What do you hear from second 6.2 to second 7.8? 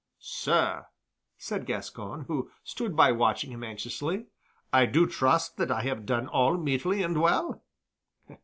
all meetly and well."